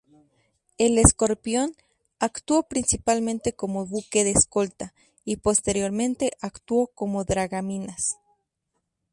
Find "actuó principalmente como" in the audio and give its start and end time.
2.17-3.85